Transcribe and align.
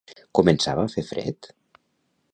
Començava 0.39 0.87
a 0.87 0.91
fer 0.95 1.05
fred? 1.11 1.51